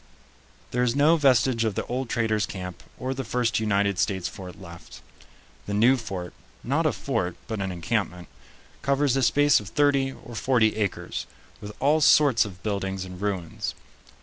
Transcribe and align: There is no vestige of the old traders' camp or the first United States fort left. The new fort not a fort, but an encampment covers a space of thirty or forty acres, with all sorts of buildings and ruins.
There 0.71 0.81
is 0.81 0.95
no 0.95 1.15
vestige 1.15 1.63
of 1.63 1.75
the 1.75 1.85
old 1.85 2.09
traders' 2.09 2.47
camp 2.47 2.81
or 2.97 3.13
the 3.13 3.23
first 3.23 3.59
United 3.59 3.99
States 3.99 4.27
fort 4.27 4.59
left. 4.59 4.99
The 5.67 5.75
new 5.75 5.95
fort 5.95 6.33
not 6.63 6.87
a 6.87 6.91
fort, 6.91 7.35
but 7.45 7.61
an 7.61 7.71
encampment 7.71 8.27
covers 8.81 9.15
a 9.15 9.21
space 9.21 9.59
of 9.59 9.69
thirty 9.69 10.11
or 10.11 10.33
forty 10.33 10.75
acres, 10.75 11.27
with 11.61 11.73
all 11.79 12.01
sorts 12.01 12.45
of 12.45 12.63
buildings 12.63 13.05
and 13.05 13.21
ruins. 13.21 13.75